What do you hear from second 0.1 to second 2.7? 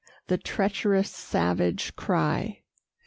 the treacherous savage cry.